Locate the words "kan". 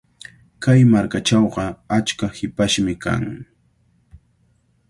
3.03-3.23